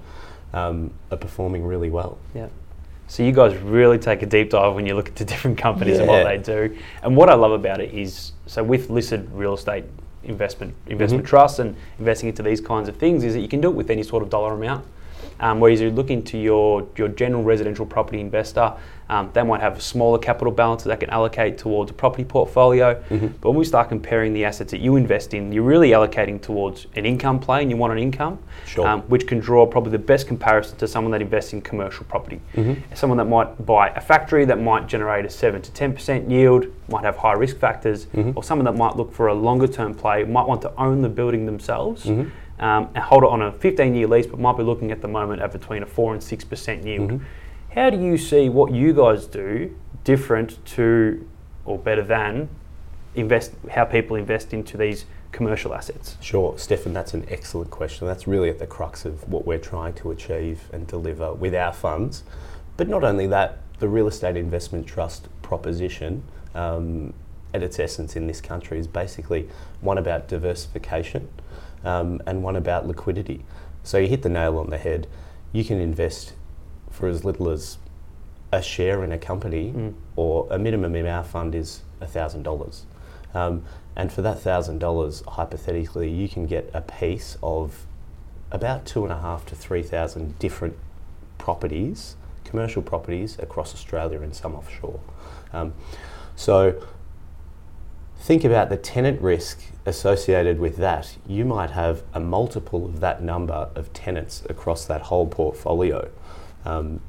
um, 0.52 0.92
are 1.10 1.16
performing 1.16 1.64
really 1.66 1.90
well. 1.90 2.18
Yeah. 2.34 2.48
So 3.08 3.22
you 3.22 3.32
guys 3.32 3.56
really 3.56 3.98
take 3.98 4.22
a 4.22 4.26
deep 4.26 4.50
dive 4.50 4.74
when 4.74 4.86
you 4.86 4.94
look 4.94 5.08
into 5.08 5.24
different 5.32 5.58
companies 5.58 5.98
and 5.98 6.06
what 6.06 6.24
they 6.24 6.36
do. 6.38 6.76
And 7.02 7.16
what 7.16 7.28
I 7.30 7.34
love 7.34 7.52
about 7.52 7.80
it 7.80 7.92
is, 7.92 8.32
so 8.46 8.62
with 8.62 8.90
listed 8.90 9.28
real 9.32 9.54
estate 9.54 9.84
investment 10.24 10.74
investment 10.88 11.24
Mhm. 11.24 11.28
trusts 11.28 11.58
and 11.58 11.74
investing 11.98 12.28
into 12.28 12.42
these 12.42 12.60
kinds 12.60 12.88
of 12.88 12.96
things, 12.96 13.24
is 13.24 13.32
that 13.34 13.40
you 13.40 13.48
can 13.48 13.60
do 13.62 13.68
it 13.68 13.74
with 13.74 13.88
any 13.90 14.02
sort 14.02 14.22
of 14.22 14.28
dollar 14.28 14.52
amount. 14.54 14.84
Um, 15.40 15.60
whereas 15.60 15.80
you 15.80 15.90
look 15.90 16.10
into 16.10 16.36
your 16.38 16.86
your 16.96 17.08
general 17.08 17.42
residential 17.42 17.86
property 17.86 18.20
investor, 18.20 18.72
um, 19.08 19.30
they 19.32 19.42
might 19.42 19.60
have 19.60 19.78
a 19.78 19.80
smaller 19.80 20.18
capital 20.18 20.52
balance 20.52 20.82
that 20.82 20.90
they 20.90 20.96
can 21.06 21.10
allocate 21.10 21.56
towards 21.56 21.90
a 21.90 21.94
property 21.94 22.24
portfolio. 22.24 23.00
Mhm. 23.10 23.32
But 23.40 23.50
when 23.50 23.58
we 23.58 23.64
start 23.64 23.88
comparing 23.88 24.34
the 24.34 24.44
assets 24.44 24.70
that 24.72 24.80
you 24.80 24.96
invest 24.96 25.32
in, 25.34 25.52
you're 25.52 25.62
really 25.64 25.90
allocating 25.90 26.40
towards 26.40 26.86
an 26.96 27.06
income 27.06 27.38
play, 27.38 27.62
and 27.62 27.70
you 27.70 27.76
want 27.76 27.92
an 27.92 27.98
income, 27.98 28.38
Sure. 28.66 28.86
um, 28.86 29.02
which 29.08 29.26
can 29.26 29.38
draw 29.38 29.64
probably 29.64 29.92
the 29.92 29.98
best 29.98 30.26
comparison 30.26 30.76
to 30.78 30.86
someone 30.88 31.12
that 31.12 31.22
invests 31.22 31.52
in 31.52 31.60
commercial 31.62 32.04
property. 32.08 32.40
Mhm. 32.56 32.76
Someone 32.94 33.16
that 33.18 33.28
might 33.28 33.64
buy 33.64 33.88
a 33.94 34.00
factory 34.00 34.44
that 34.44 34.60
might 34.60 34.88
generate 34.88 35.24
a 35.24 35.30
seven 35.30 35.62
to 35.62 35.72
ten 35.72 35.92
percent 35.92 36.30
yield, 36.30 36.66
might 36.90 37.04
have 37.04 37.16
high 37.16 37.32
risk 37.34 37.58
factors, 37.58 38.06
Mhm. 38.14 38.32
or 38.36 38.42
someone 38.42 38.64
that 38.64 38.76
might 38.76 38.96
look 38.96 39.12
for 39.12 39.28
a 39.28 39.34
longer 39.34 39.66
term 39.68 39.94
play, 39.94 40.24
might 40.24 40.46
want 40.48 40.60
to 40.62 40.72
own 40.76 41.02
the 41.02 41.08
building 41.08 41.46
themselves. 41.46 42.10
Um, 42.60 42.88
and 42.94 43.04
hold 43.04 43.22
it 43.22 43.28
on 43.28 43.40
a 43.42 43.52
15 43.52 43.94
year 43.94 44.08
lease, 44.08 44.26
but 44.26 44.40
might 44.40 44.56
be 44.56 44.64
looking 44.64 44.90
at 44.90 45.00
the 45.00 45.08
moment 45.08 45.40
at 45.40 45.52
between 45.52 45.82
a 45.82 45.86
4 45.86 46.14
and 46.14 46.22
6% 46.22 46.84
yield. 46.84 47.10
Mhm. 47.10 47.20
How 47.70 47.90
do 47.90 48.00
you 48.00 48.18
see 48.18 48.48
what 48.48 48.72
you 48.72 48.92
guys 48.92 49.26
do 49.26 49.70
different 50.02 50.64
to, 50.66 51.24
or 51.64 51.78
better 51.78 52.02
than, 52.02 52.48
invest 53.14 53.52
how 53.70 53.84
people 53.84 54.16
invest 54.16 54.52
into 54.52 54.76
these 54.76 55.04
commercial 55.30 55.74
assets? 55.74 56.16
Sure, 56.20 56.54
Stefan, 56.58 56.92
that's 56.92 57.14
an 57.14 57.26
excellent 57.30 57.70
question. 57.70 58.06
That's 58.08 58.26
really 58.26 58.48
at 58.48 58.58
the 58.58 58.66
crux 58.66 59.04
of 59.04 59.28
what 59.28 59.46
we're 59.46 59.58
trying 59.58 59.92
to 59.94 60.10
achieve 60.10 60.68
and 60.72 60.86
deliver 60.86 61.34
with 61.34 61.54
our 61.54 61.72
funds. 61.72 62.24
But 62.76 62.88
not 62.88 63.04
only 63.04 63.26
that, 63.28 63.58
the 63.78 63.88
real 63.88 64.08
estate 64.08 64.36
investment 64.36 64.86
trust 64.86 65.28
proposition, 65.42 66.22
um, 66.54 67.12
at 67.54 67.62
its 67.62 67.78
essence 67.78 68.16
in 68.16 68.26
this 68.26 68.40
country, 68.40 68.78
is 68.78 68.86
basically 68.86 69.48
one 69.80 69.98
about 69.98 70.26
diversification 70.28 71.28
um, 71.84 72.20
and 72.26 72.42
one 72.42 72.56
about 72.56 72.86
liquidity. 72.86 73.44
So 73.82 73.98
you 73.98 74.08
hit 74.08 74.22
the 74.22 74.28
nail 74.28 74.58
on 74.58 74.70
the 74.70 74.78
head. 74.78 75.06
You 75.52 75.64
can 75.64 75.80
invest 75.80 76.34
for 76.90 77.08
as 77.08 77.24
little 77.24 77.48
as 77.48 77.78
a 78.52 78.62
share 78.62 79.04
in 79.04 79.12
a 79.12 79.18
company, 79.18 79.72
Mm. 79.72 79.94
or 80.16 80.46
a 80.50 80.58
minimum 80.58 80.94
in 80.94 81.06
our 81.06 81.22
fund 81.24 81.54
is 81.54 81.82
$1,000. 82.00 82.84
Um, 83.34 83.62
and 83.94 84.12
for 84.12 84.22
that 84.22 84.40
thousand 84.40 84.78
dollars, 84.78 85.22
hypothetically, 85.26 86.08
you 86.10 86.28
can 86.28 86.46
get 86.46 86.70
a 86.72 86.80
piece 86.80 87.36
of 87.42 87.84
about 88.50 88.86
two 88.86 89.02
and 89.02 89.12
a 89.12 89.18
half 89.18 89.44
to 89.46 89.54
three 89.54 89.82
thousand 89.82 90.38
different 90.38 90.76
properties, 91.36 92.16
commercial 92.44 92.80
properties 92.80 93.38
across 93.38 93.74
Australia 93.74 94.20
and 94.22 94.34
some 94.34 94.54
offshore. 94.54 95.00
Um, 95.52 95.74
so 96.36 96.80
think 98.18 98.44
about 98.44 98.68
the 98.68 98.76
tenant 98.76 99.20
risk 99.20 99.62
associated 99.86 100.58
with 100.58 100.76
that. 100.76 101.16
You 101.26 101.44
might 101.44 101.70
have 101.70 102.02
a 102.12 102.20
multiple 102.20 102.84
of 102.84 103.00
that 103.00 103.22
number 103.22 103.70
of 103.74 103.92
tenants 103.92 104.42
across 104.48 104.84
that 104.86 105.02
whole 105.02 105.26
portfolio. 105.26 106.10
Um, 106.64 107.00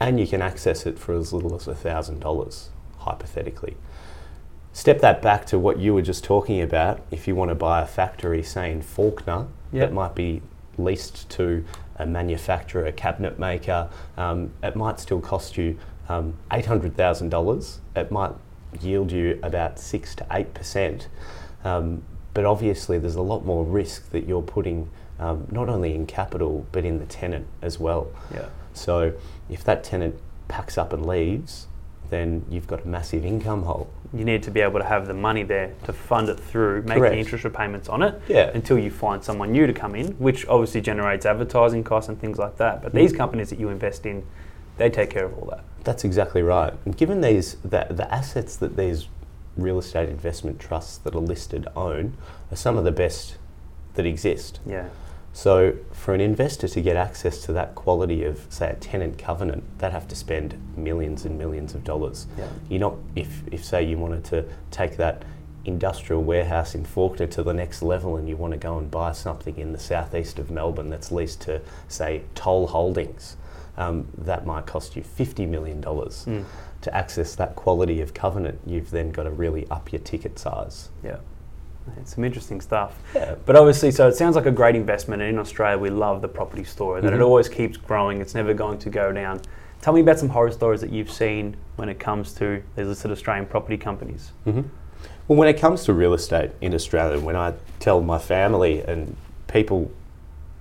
and 0.00 0.18
you 0.20 0.26
can 0.26 0.42
access 0.42 0.84
it 0.86 0.98
for 0.98 1.14
as 1.14 1.32
little 1.32 1.54
as 1.54 1.66
$1,000, 1.66 2.68
hypothetically. 2.98 3.76
Step 4.72 5.00
that 5.00 5.20
back 5.20 5.46
to 5.46 5.58
what 5.58 5.78
you 5.78 5.94
were 5.94 6.02
just 6.02 6.24
talking 6.24 6.60
about. 6.60 7.00
If 7.10 7.28
you 7.28 7.34
want 7.34 7.50
to 7.50 7.54
buy 7.54 7.82
a 7.82 7.86
factory, 7.86 8.42
say 8.42 8.72
in 8.72 8.82
Fawkner, 8.82 9.48
Yep. 9.72 9.88
that 9.88 9.94
might 9.94 10.14
be 10.14 10.42
leased 10.78 11.28
to 11.30 11.64
a 11.96 12.06
manufacturer, 12.06 12.86
a 12.86 12.92
cabinet 12.92 13.38
maker, 13.38 13.88
um, 14.16 14.52
it 14.62 14.74
might 14.76 14.98
still 14.98 15.20
cost 15.20 15.56
you 15.56 15.78
um, 16.08 16.34
$800,000. 16.50 17.78
It 17.96 18.10
might 18.10 18.32
yield 18.80 19.12
you 19.12 19.38
about 19.42 19.78
6 19.78 20.14
to 20.16 20.24
8%. 20.24 21.06
Um, 21.64 22.02
but 22.34 22.44
obviously, 22.44 22.98
there's 22.98 23.14
a 23.16 23.22
lot 23.22 23.44
more 23.44 23.64
risk 23.64 24.10
that 24.10 24.26
you're 24.26 24.42
putting 24.42 24.88
um, 25.20 25.46
not 25.50 25.68
only 25.68 25.94
in 25.94 26.06
capital 26.06 26.66
but 26.72 26.84
in 26.84 26.98
the 26.98 27.04
tenant 27.06 27.46
as 27.60 27.78
well. 27.78 28.08
Yeah. 28.34 28.46
So 28.72 29.12
if 29.50 29.62
that 29.64 29.84
tenant 29.84 30.16
packs 30.48 30.76
up 30.78 30.92
and 30.92 31.06
leaves, 31.06 31.68
then 32.10 32.44
you've 32.50 32.66
got 32.66 32.84
a 32.84 32.88
massive 32.88 33.24
income 33.24 33.62
hole. 33.62 33.88
you 34.14 34.24
need 34.26 34.42
to 34.42 34.50
be 34.50 34.60
able 34.60 34.78
to 34.78 34.84
have 34.84 35.06
the 35.06 35.14
money 35.14 35.42
there 35.42 35.72
to 35.84 35.92
fund 35.92 36.28
it 36.28 36.38
through, 36.38 36.82
make 36.82 36.98
Correct. 36.98 37.14
the 37.14 37.18
interest 37.18 37.44
repayments 37.44 37.88
on 37.88 38.02
it 38.02 38.20
Yeah. 38.28 38.50
until 38.52 38.78
you 38.78 38.90
find 38.90 39.24
someone 39.24 39.52
new 39.52 39.66
to 39.66 39.72
come 39.72 39.94
in, 39.94 40.08
which 40.18 40.46
obviously 40.48 40.82
generates 40.82 41.24
advertising 41.24 41.82
costs 41.84 42.10
and 42.10 42.20
things 42.20 42.38
like 42.38 42.56
that. 42.58 42.82
But 42.82 42.92
Mm. 42.92 42.96
these 42.96 43.12
companies 43.14 43.48
that 43.48 43.58
you 43.58 43.70
invest 43.70 44.04
in, 44.04 44.24
they 44.76 44.90
take 44.90 45.10
care 45.10 45.24
of 45.24 45.36
all 45.38 45.48
that. 45.50 45.64
That's 45.84 46.04
exactly 46.04 46.42
right. 46.42 46.72
And 46.84 46.96
given 46.96 47.20
these 47.20 47.56
the, 47.64 47.86
the 47.90 48.12
assets 48.12 48.56
that 48.56 48.76
these 48.76 49.08
real 49.56 49.78
estate 49.78 50.08
investment 50.08 50.58
trusts 50.58 50.96
that 50.98 51.14
are 51.14 51.20
listed 51.20 51.68
own 51.76 52.16
are 52.50 52.56
some 52.56 52.78
of 52.78 52.84
the 52.84 52.92
best 52.92 53.36
that 53.94 54.06
exist. 54.06 54.60
Yeah. 54.66 54.88
So 55.34 55.76
for 55.92 56.14
an 56.14 56.20
investor 56.20 56.68
to 56.68 56.80
get 56.80 56.96
access 56.96 57.42
to 57.44 57.52
that 57.54 57.74
quality 57.74 58.22
of 58.22 58.46
say 58.50 58.70
a 58.70 58.74
tenant 58.74 59.18
covenant, 59.18 59.64
they'd 59.78 59.92
have 59.92 60.06
to 60.08 60.16
spend 60.16 60.58
millions 60.76 61.24
and 61.24 61.38
millions 61.38 61.74
of 61.74 61.84
dollars. 61.84 62.26
Yeah. 62.36 62.48
You're 62.68 62.80
not 62.80 62.96
if 63.16 63.42
if 63.50 63.64
say 63.64 63.82
you 63.82 63.98
wanted 63.98 64.24
to 64.24 64.44
take 64.70 64.96
that 64.98 65.24
industrial 65.64 66.22
warehouse 66.22 66.74
in 66.74 66.84
Fawkner 66.84 67.30
to 67.30 67.42
the 67.42 67.54
next 67.54 67.82
level 67.82 68.16
and 68.16 68.28
you 68.28 68.36
want 68.36 68.52
to 68.52 68.58
go 68.58 68.78
and 68.78 68.90
buy 68.90 69.12
something 69.12 69.56
in 69.56 69.72
the 69.72 69.78
southeast 69.78 70.38
of 70.38 70.50
Melbourne 70.50 70.90
that's 70.90 71.12
leased 71.12 71.40
to 71.42 71.60
say 71.88 72.22
Toll 72.34 72.66
Holdings, 72.66 73.36
um, 73.76 74.06
that 74.18 74.46
might 74.46 74.66
cost 74.66 74.96
you 74.96 75.02
fifty 75.02 75.46
million 75.46 75.80
dollars. 75.80 76.24
Mm. 76.28 76.44
To 76.82 76.94
access 76.96 77.36
that 77.36 77.54
quality 77.54 78.00
of 78.00 78.12
covenant, 78.12 78.58
you've 78.66 78.90
then 78.90 79.12
got 79.12 79.22
to 79.22 79.30
really 79.30 79.68
up 79.70 79.92
your 79.92 80.00
ticket 80.00 80.36
size. 80.38 80.88
Yeah. 81.04 81.18
It's 81.96 82.14
some 82.14 82.24
interesting 82.24 82.60
stuff. 82.60 82.98
Yeah. 83.14 83.36
But 83.46 83.54
obviously, 83.54 83.92
so 83.92 84.08
it 84.08 84.16
sounds 84.16 84.34
like 84.34 84.46
a 84.46 84.50
great 84.50 84.74
investment. 84.74 85.22
And 85.22 85.30
in 85.30 85.38
Australia, 85.38 85.78
we 85.78 85.90
love 85.90 86.22
the 86.22 86.28
property 86.28 86.64
story, 86.64 87.00
that 87.00 87.12
it 87.12 87.20
Mhm. 87.20 87.24
always 87.24 87.48
keeps 87.48 87.76
growing, 87.76 88.20
it's 88.20 88.34
never 88.34 88.52
going 88.52 88.78
to 88.78 88.90
go 88.90 89.12
down. 89.12 89.40
Tell 89.80 89.92
me 89.92 90.00
about 90.00 90.18
some 90.18 90.28
horror 90.28 90.50
stories 90.50 90.80
that 90.80 90.90
you've 90.92 91.10
seen 91.10 91.56
when 91.76 91.88
it 91.88 91.98
comes 92.00 92.32
to 92.34 92.62
these 92.76 92.86
listed 92.86 93.10
Australian 93.12 93.46
property 93.46 93.76
companies. 93.76 94.32
hmm 94.44 94.62
Well, 95.28 95.38
when 95.38 95.48
it 95.48 95.54
comes 95.60 95.84
to 95.84 95.92
real 95.92 96.14
estate 96.14 96.50
in 96.60 96.74
Australia, 96.74 97.18
when 97.20 97.36
I 97.36 97.54
tell 97.78 98.00
my 98.00 98.18
family 98.18 98.80
and 98.82 99.16
people 99.46 99.90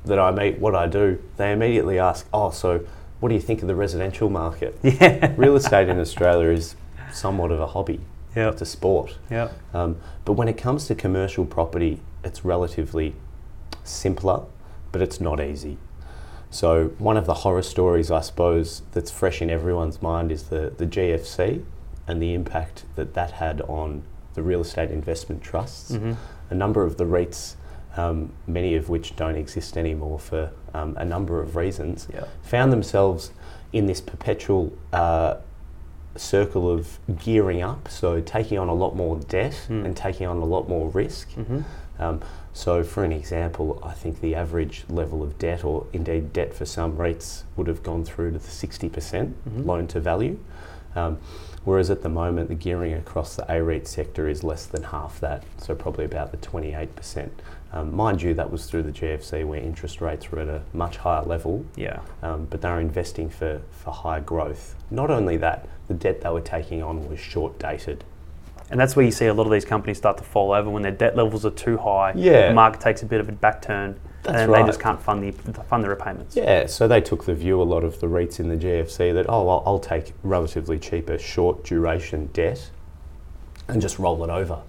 that 0.05 0.19
I 0.19 0.29
meet 0.31 0.59
what 0.59 0.75
I 0.75 0.85
do, 0.87 1.17
they 1.37 1.51
immediately 1.51 1.97
ask, 1.99 2.27
"Oh, 2.33 2.49
so 2.51 2.81
what 3.21 3.29
do 3.29 3.35
you 3.35 3.41
think 3.41 3.61
of 3.61 3.67
the 3.69 3.75
residential 3.75 4.29
market?" 4.29 4.77
Yeah. 4.83 5.33
real 5.37 5.55
estate 5.55 5.87
in 5.87 5.97
Australia 5.99 6.49
is 6.49 6.75
somewhat 7.13 7.51
of 7.51 7.59
a 7.61 7.67
hobby. 7.67 8.01
Yeah. 8.35 8.49
It's 8.49 8.61
a 8.61 8.65
sport. 8.65 9.17
Yeah. 9.29 9.49
Um, 9.73 9.97
but 10.25 10.33
when 10.33 10.47
it 10.49 10.57
comes 10.57 10.87
to 10.87 10.95
commercial 10.95 11.45
property, 11.45 11.99
it's 12.23 12.43
relatively 12.45 13.15
simpler, 13.83 14.43
but 14.91 15.01
it's 15.01 15.19
not 15.21 15.39
easy. 15.41 15.77
So 16.49 16.89
one 16.97 17.15
of 17.17 17.25
the 17.25 17.33
horror 17.33 17.61
stories, 17.61 18.11
I 18.11 18.21
suppose, 18.21 18.81
that's 18.91 19.09
fresh 19.11 19.41
in 19.41 19.49
everyone's 19.49 20.01
mind 20.01 20.31
is 20.31 20.43
the, 20.43 20.73
the 20.77 20.85
GFC 20.85 21.63
and 22.07 22.21
the 22.21 22.33
impact 22.33 22.83
that 22.95 23.13
that 23.13 23.31
had 23.31 23.61
on 23.61 24.03
the 24.33 24.41
real 24.43 24.61
estate 24.61 24.91
investment 24.91 25.41
trusts. 25.41 25.91
Mhm. 25.91 26.15
A 26.49 26.55
number 26.55 26.83
of 26.83 26.97
the 26.97 27.05
REITs, 27.05 27.55
um, 27.97 28.31
many 28.47 28.75
of 28.75 28.89
which 28.89 29.15
don't 29.15 29.35
exist 29.35 29.77
anymore 29.77 30.19
for 30.19 30.51
um, 30.73 30.95
a 30.97 31.05
number 31.05 31.41
of 31.41 31.55
reasons, 31.55 32.07
Yeah. 32.13 32.25
found 32.43 32.71
themselves 32.71 33.31
in 33.73 33.85
this 33.85 33.99
perpetual 34.01 34.71
uh, 34.93 35.35
circle 36.15 36.69
of 36.69 36.99
gearing 37.19 37.61
up, 37.61 37.87
so 37.87 38.19
taking 38.21 38.57
on 38.57 38.67
a 38.67 38.73
lot 38.73 38.95
more 38.95 39.17
debt 39.17 39.53
Mm. 39.69 39.85
and 39.85 39.95
taking 39.97 40.27
on 40.27 40.37
a 40.37 40.45
lot 40.45 40.67
more 40.67 40.89
risk. 40.89 41.29
Mhm. 41.31 41.63
Um, 41.99 42.21
so, 42.53 42.83
for 42.83 43.03
an 43.05 43.11
example, 43.13 43.79
I 43.83 43.91
think 43.93 44.19
the 44.21 44.35
average 44.35 44.83
level 44.89 45.23
of 45.23 45.37
debt, 45.37 45.63
or 45.63 45.85
indeed 45.93 46.33
debt 46.33 46.53
for 46.53 46.65
some 46.65 46.97
REITs, 46.97 47.43
would 47.55 47.67
have 47.67 47.81
gone 47.83 48.03
through 48.03 48.31
to 48.31 48.39
the 48.39 48.49
60% 48.49 49.35
Mhm. 49.47 49.65
loan 49.65 49.87
to 49.87 49.99
value. 50.01 50.37
Um, 50.95 51.19
whereas 51.63 51.89
at 51.89 52.01
the 52.01 52.09
moment, 52.09 52.49
the 52.49 52.55
gearing 52.55 52.93
across 52.93 53.35
the 53.37 53.45
A 53.49 53.61
REIT 53.63 53.87
sector 53.87 54.27
is 54.27 54.43
less 54.43 54.65
than 54.65 54.83
half 54.83 55.19
that, 55.21 55.43
so 55.57 55.75
probably 55.75 56.03
about 56.03 56.31
the 56.31 56.37
28%. 56.37 57.41
Um, 57.73 57.95
mind 57.95 58.21
you, 58.21 58.33
that 58.33 58.51
was 58.51 58.65
through 58.65 58.83
the 58.83 58.91
GFC 58.91 59.45
where 59.45 59.59
interest 59.59 60.01
rates 60.01 60.29
were 60.31 60.39
at 60.39 60.49
a 60.49 60.61
much 60.73 60.97
higher 60.97 61.23
level, 61.23 61.65
Yeah. 61.77 61.99
um, 62.21 62.45
but 62.49 62.61
they 62.61 62.69
were 62.69 62.81
investing 62.81 63.29
for, 63.29 63.61
for 63.71 63.91
high 63.91 64.19
growth. 64.19 64.75
Not 64.89 65.09
only 65.09 65.37
that, 65.37 65.69
the 65.87 65.93
debt 65.93 66.21
they 66.21 66.29
were 66.29 66.41
taking 66.41 66.83
on 66.83 67.07
was 67.09 67.19
short 67.19 67.57
dated. 67.59 68.03
And 68.69 68.79
that's 68.79 68.95
where 68.95 69.05
you 69.05 69.11
see 69.11 69.25
a 69.27 69.33
lot 69.33 69.45
of 69.45 69.51
these 69.51 69.65
companies 69.65 69.97
start 69.97 70.17
to 70.17 70.23
fall 70.23 70.51
over 70.53 70.69
when 70.69 70.81
their 70.83 70.91
debt 70.91 71.15
levels 71.15 71.45
are 71.45 71.51
too 71.51 71.77
high. 71.77 72.13
Yeah. 72.15 72.49
The 72.49 72.53
market 72.53 72.81
takes 72.81 73.03
a 73.03 73.05
bit 73.05 73.19
of 73.19 73.29
a 73.29 73.33
back 73.33 73.61
turn. 73.61 73.99
That's 74.23 74.37
and 74.41 74.51
right. 74.51 74.61
they 74.61 74.67
just 74.67 74.79
can't 74.79 75.01
fund 75.01 75.23
the 75.23 75.31
fund 75.63 75.83
the 75.83 75.89
repayments. 75.89 76.35
Yeah, 76.35 76.67
so 76.67 76.87
they 76.87 77.01
took 77.01 77.25
the 77.25 77.33
view, 77.33 77.59
a 77.59 77.63
lot 77.63 77.83
of 77.83 77.99
the 77.99 78.07
REITs 78.07 78.39
in 78.39 78.49
the 78.49 78.55
GFC, 78.55 79.13
that, 79.13 79.25
oh, 79.27 79.43
well, 79.45 79.63
I'll 79.65 79.79
take 79.79 80.13
relatively 80.23 80.77
cheaper, 80.77 81.17
short 81.17 81.63
duration 81.63 82.27
debt 82.27 82.69
and 83.67 83.81
just 83.81 83.97
roll 83.97 84.23
it 84.23 84.29
over. 84.29 84.59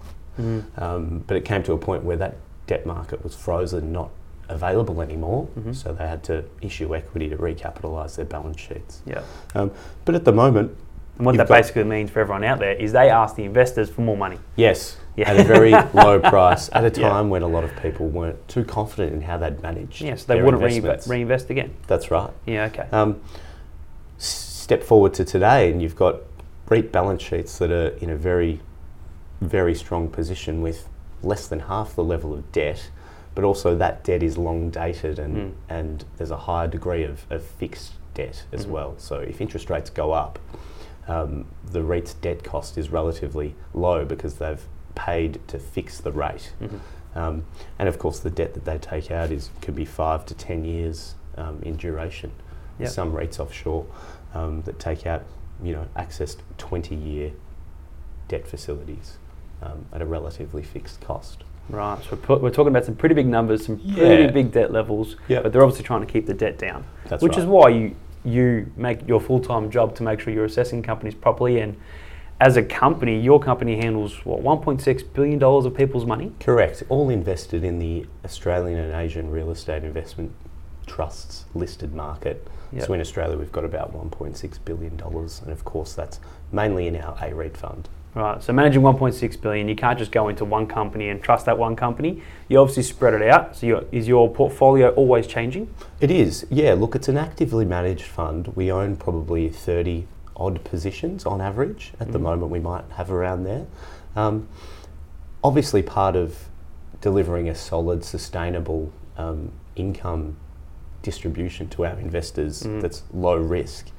Mhm. 0.40 0.80
Um, 0.80 1.24
but 1.26 1.36
it 1.36 1.44
came 1.44 1.62
to 1.64 1.72
a 1.74 1.78
point 1.78 2.02
where 2.02 2.16
that 2.16 2.36
debt 2.66 2.86
market 2.86 3.22
was 3.24 3.34
frozen, 3.34 3.92
not 3.92 4.10
available 4.48 5.00
anymore, 5.00 5.48
Mhm. 5.58 5.74
so 5.74 5.92
they 5.92 6.06
had 6.06 6.22
to 6.24 6.44
issue 6.60 6.94
equity 6.94 7.28
to 7.28 7.36
recapitalise 7.36 8.16
their 8.16 8.24
balance 8.24 8.60
sheets. 8.60 9.02
Yeah. 9.06 9.22
Um, 9.54 9.70
but 10.04 10.14
at 10.14 10.24
the 10.24 10.32
moment, 10.32 10.76
And 11.18 11.26
what 11.26 11.36
that 11.36 11.48
basically 11.48 11.84
means 11.84 12.10
for 12.10 12.20
everyone 12.20 12.42
out 12.44 12.58
there 12.58 12.72
is 12.74 12.92
they 12.92 13.08
ask 13.10 13.36
the 13.36 13.44
investors 13.44 13.88
for 13.90 14.00
more 14.02 14.16
money. 14.16 14.38
yes, 14.56 14.96
Yeah. 15.16 15.30
at 15.30 15.40
a 15.40 15.44
very 15.44 15.70
low 15.94 16.18
price, 16.20 16.68
at 16.72 16.84
a 16.84 17.00
Yeah. 17.00 17.08
time 17.08 17.30
when 17.30 17.42
a 17.42 17.46
lot 17.46 17.64
of 17.64 17.74
people 17.76 18.08
weren't 18.08 18.46
too 18.48 18.64
confident 18.64 19.12
in 19.14 19.22
how 19.22 19.36
they'd 19.38 19.62
managed. 19.62 20.02
Yes, 20.02 20.24
they 20.24 20.34
their 20.36 20.44
wouldn't 20.44 20.62
reinvest, 20.62 21.08
reinvest 21.08 21.50
again. 21.50 21.70
That's 21.86 22.10
right. 22.10 22.30
Yeah, 22.46 22.64
okay. 22.66 22.86
Um, 22.92 23.20
step 24.18 24.82
forward 24.82 25.14
to 25.14 25.24
today, 25.24 25.70
and 25.70 25.82
you've 25.82 25.96
got 25.96 26.16
REIT 26.68 26.92
balance 26.92 27.22
sheets 27.22 27.58
that 27.58 27.70
are 27.70 27.88
in 28.00 28.08
a 28.10 28.16
very, 28.16 28.60
very 29.40 29.74
strong 29.74 30.08
position 30.08 30.62
with 30.62 30.88
less 31.22 31.46
than 31.46 31.60
half 31.60 31.94
the 31.94 32.04
level 32.04 32.32
of 32.34 32.50
debt, 32.52 32.90
but 33.34 33.44
also 33.44 33.76
that 33.76 34.04
debt 34.04 34.22
is 34.22 34.36
long 34.38 34.70
dated 34.70 35.18
and, 35.18 35.36
Mm. 35.36 35.52
and 35.68 36.04
there's 36.16 36.30
a 36.30 36.36
higher 36.36 36.68
degree 36.68 37.04
of, 37.04 37.24
of 37.30 37.42
fixed 37.42 37.92
debt 38.14 38.44
as 38.52 38.66
Mhm. 38.66 38.70
well. 38.70 38.94
So 38.98 39.16
if 39.20 39.40
interest 39.40 39.70
rates 39.70 39.88
go 39.90 40.12
up, 40.12 40.38
um, 41.08 41.46
the 41.64 41.82
REIT's 41.82 42.14
debt 42.14 42.44
cost 42.44 42.76
is 42.76 42.90
relatively 42.90 43.54
low 43.74 44.04
because 44.04 44.34
they've 44.34 44.64
paid 44.94 45.40
to 45.48 45.58
fix 45.58 45.98
the 46.00 46.12
rate. 46.12 46.52
Mhm. 46.60 46.78
Um, 47.14 47.44
and 47.78 47.88
of 47.88 47.98
course, 47.98 48.18
the 48.20 48.30
debt 48.30 48.54
that 48.54 48.64
they 48.64 48.78
take 48.78 49.10
out 49.10 49.30
is 49.30 49.50
can 49.60 49.74
be 49.74 49.84
five 49.84 50.24
to 50.26 50.34
ten 50.34 50.64
years 50.64 51.14
um, 51.36 51.60
in 51.62 51.76
duration. 51.76 52.30
Yep. 52.78 52.88
Some 52.90 53.12
rates 53.14 53.40
offshore 53.40 53.86
um, 54.34 54.62
that 54.62 54.78
take 54.78 55.06
out, 55.06 55.22
you 55.62 55.72
know, 55.72 55.86
access 55.96 56.34
to 56.34 56.42
twenty-year 56.58 57.32
debt 58.28 58.46
facilities 58.46 59.18
um, 59.62 59.86
at 59.92 60.02
a 60.02 60.06
relatively 60.06 60.62
fixed 60.62 61.00
cost. 61.00 61.44
Right. 61.68 61.98
So 62.08 62.18
we're 62.28 62.36
we're 62.38 62.50
talking 62.50 62.68
about 62.72 62.84
some 62.84 62.96
pretty 62.96 63.14
big 63.14 63.26
numbers, 63.26 63.66
some 63.66 63.80
Yeah. 63.84 63.94
pretty 64.06 64.32
big 64.32 64.52
debt 64.52 64.72
levels, 64.72 65.16
Yep. 65.28 65.42
but 65.44 65.52
they're 65.52 65.62
obviously 65.62 65.84
trying 65.84 66.00
to 66.04 66.12
keep 66.12 66.26
the 66.26 66.34
debt 66.34 66.58
down. 66.58 66.84
That's 67.08 67.22
which 67.22 67.32
right. 67.32 67.38
is 67.42 67.46
why 67.46 67.68
you 67.68 67.94
you 68.24 68.70
make 68.76 69.06
your 69.08 69.20
full 69.20 69.40
time 69.40 69.68
job 69.70 69.94
to 69.96 70.02
make 70.04 70.20
sure 70.20 70.32
you're 70.32 70.44
assessing 70.44 70.82
companies 70.82 71.14
properly. 71.14 71.58
And 71.60 71.76
as 72.40 72.56
a 72.56 72.62
company, 72.62 73.18
your 73.20 73.40
company 73.40 73.76
handles 73.76 74.24
what 74.24 74.42
1.6 74.42 75.02
billion 75.12 75.38
dollars 75.38 75.64
of 75.64 75.74
people's 75.76 76.06
money. 76.06 76.32
Correct. 76.40 76.82
All 76.88 77.10
invested 77.10 77.64
in 77.64 77.78
the 77.78 78.06
Australian 78.24 78.78
and 78.78 78.92
Asian 78.94 79.30
real 79.30 79.50
estate 79.50 79.82
investment 79.84 80.32
trusts 80.86 81.46
listed 81.54 81.94
market. 81.94 82.46
Yep. 82.72 82.86
So 82.86 82.92
in 82.94 83.00
Australia, 83.00 83.36
we've 83.36 83.52
got 83.52 83.64
about 83.64 83.92
$1.6 83.92 84.58
billion, 84.64 84.92
and 85.00 85.52
of 85.52 85.64
course, 85.64 85.94
that's 85.94 86.20
mainly 86.50 86.86
in 86.86 86.96
our 86.96 87.16
A 87.22 87.34
REIT 87.34 87.56
fund. 87.56 87.88
Right. 88.14 88.42
So 88.42 88.52
managing 88.52 88.82
1.6 88.82 89.40
billion, 89.40 89.68
you 89.68 89.74
can't 89.76 89.98
just 89.98 90.12
go 90.12 90.28
into 90.28 90.44
one 90.44 90.66
company 90.66 91.08
and 91.08 91.22
trust 91.22 91.46
that 91.46 91.56
one 91.56 91.74
company. 91.76 92.22
You 92.48 92.58
obviously 92.58 92.82
spread 92.82 93.14
it 93.14 93.22
out. 93.22 93.56
So 93.56 93.66
your, 93.66 93.84
is 93.90 94.06
your 94.06 94.30
portfolio 94.30 94.90
always 94.90 95.26
changing? 95.26 95.72
It 96.00 96.10
is, 96.10 96.46
yeah. 96.50 96.74
Look, 96.74 96.94
it's 96.94 97.08
an 97.08 97.16
actively 97.16 97.64
managed 97.64 98.04
fund. 98.04 98.48
We 98.54 98.70
own 98.70 98.96
probably 98.96 99.48
30 99.48 100.06
odd 100.36 100.62
positions 100.64 101.24
on 101.24 101.40
average. 101.40 101.92
At 102.00 102.12
the 102.12 102.18
Mhm. 102.18 102.22
moment, 102.22 102.52
we 102.52 102.58
might 102.60 102.84
have 102.96 103.10
around 103.10 103.44
there. 103.44 103.64
Um, 104.14 104.46
obviously, 105.42 105.82
part 105.82 106.14
of 106.14 106.48
delivering 107.00 107.48
a 107.48 107.54
solid, 107.54 108.04
sustainable 108.04 108.92
um, 109.16 109.52
income 109.76 110.36
distribution 111.02 111.68
to 111.68 111.84
our 111.84 111.98
investors 111.98 112.62
Mm. 112.62 112.80
that's 112.80 113.02
low 113.12 113.36
risk, 113.36 113.90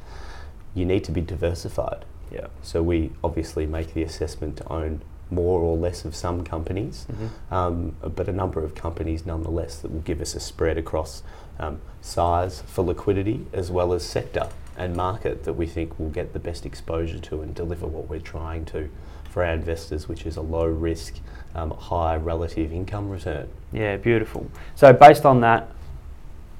you 0.74 0.86
need 0.86 1.04
to 1.04 1.12
be 1.12 1.22
diversified. 1.22 2.06
Yeah. 2.34 2.48
So 2.62 2.82
we 2.82 3.12
obviously 3.24 3.66
make 3.66 3.94
the 3.94 4.04
assessment 4.04 4.58
to 4.58 4.68
own 4.72 5.02
more 5.30 5.62
or 5.62 5.78
less 5.78 6.06
of 6.06 6.16
some 6.16 6.44
companies, 6.44 7.08
um, 7.50 7.96
but 8.02 8.28
a 8.28 8.32
number 8.32 8.64
of 8.64 8.76
companies 8.76 9.26
nonetheless 9.26 9.78
that 9.78 9.92
will 9.92 10.02
give 10.02 10.22
us 10.22 10.36
a 10.36 10.40
spread 10.40 10.78
across 10.78 11.24
um, 11.60 11.82
size 12.02 12.62
for 12.68 12.84
liquidity 12.84 13.46
as 13.54 13.72
well 13.72 13.94
as 13.94 14.04
sector 14.04 14.50
and 14.78 14.96
market 14.96 15.44
that 15.44 15.54
we 15.54 15.66
think 15.66 15.98
will 16.00 16.10
get 16.10 16.34
the 16.34 16.40
best 16.40 16.66
exposure 16.66 17.20
to 17.20 17.42
and 17.42 17.56
deliver 17.56 17.88
what 17.88 18.10
we're 18.10 18.20
trying 18.20 18.66
to 18.66 18.90
for 19.30 19.44
our 19.44 19.54
investors, 19.54 20.08
which 20.08 20.26
is 20.26 20.38
a 20.38 20.42
low 20.42 20.66
risk, 20.66 21.16
um, 21.56 21.72
high 21.72 22.16
relative 22.16 22.72
income 22.72 23.10
return. 23.10 23.48
Yeah, 23.72 23.98
beautiful. 23.98 24.50
So 24.76 24.94
based 24.94 25.26
on 25.26 25.42
that, 25.42 25.70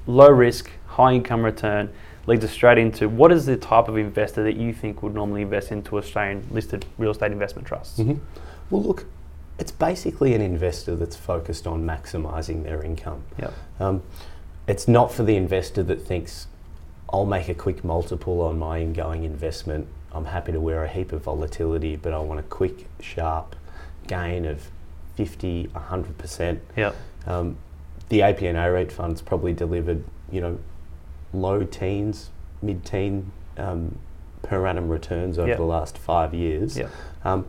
low 0.06 0.30
risk, 0.30 0.70
high 0.86 1.12
income 1.12 1.44
return, 1.44 1.90
leads 2.26 2.44
us 2.44 2.50
straight 2.50 2.78
into 2.78 3.08
what 3.08 3.32
is 3.32 3.46
the 3.46 3.56
type 3.56 3.88
of 3.88 3.96
investor 3.96 4.42
that 4.42 4.56
you 4.56 4.72
think 4.72 5.02
would 5.02 5.14
normally 5.14 5.42
invest 5.42 5.70
into 5.72 5.98
Australian 5.98 6.46
listed 6.50 6.86
real 6.98 7.10
estate 7.10 7.32
investment 7.32 7.66
trusts? 7.66 7.98
Mhm. 7.98 8.18
Well, 8.70 8.82
look, 8.82 9.06
it's 9.58 9.70
basically 9.70 10.34
an 10.34 10.40
investor 10.40 10.96
that's 10.96 11.16
focused 11.16 11.66
on 11.66 11.84
maximising 11.84 12.64
their 12.64 12.82
income. 12.82 13.22
Yep. 13.38 13.52
Um, 13.80 14.02
it's 14.66 14.88
not 14.88 15.12
for 15.12 15.22
the 15.22 15.36
investor 15.36 15.82
that 15.84 16.00
thinks, 16.02 16.46
I'll 17.12 17.26
make 17.26 17.48
a 17.48 17.54
quick 17.54 17.84
multiple 17.84 18.40
on 18.40 18.58
my 18.58 18.80
ingoing 18.80 19.24
investment. 19.24 19.86
I'm 20.12 20.24
happy 20.26 20.52
to 20.52 20.60
wear 20.60 20.84
a 20.84 20.88
heap 20.88 21.12
of 21.12 21.22
volatility, 21.22 21.96
but 21.96 22.12
I 22.12 22.18
want 22.18 22.40
a 22.40 22.44
quick, 22.44 22.88
sharp 23.00 23.54
gain 24.06 24.44
of 24.44 24.70
50, 25.16 25.68
100%. 25.74 26.60
Yep. 26.76 26.96
Um, 27.26 27.56
the 28.08 28.20
APN 28.20 28.56
A 28.56 28.70
REIT 28.70 28.90
fund's 28.90 29.22
probably 29.22 29.52
delivered, 29.52 30.04
you 30.30 30.40
know, 30.40 30.58
low 31.34 31.64
teens, 31.64 32.30
mid-teen 32.62 33.30
um, 33.58 33.98
per 34.42 34.66
annum 34.66 34.88
returns 34.88 35.38
over 35.38 35.48
Yep. 35.48 35.56
the 35.58 35.64
last 35.64 35.98
five 35.98 36.32
years. 36.34 36.76
Yep. 36.76 36.90
Um, 37.24 37.46